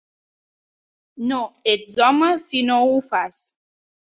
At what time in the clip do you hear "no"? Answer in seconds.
1.31-1.41, 2.73-2.81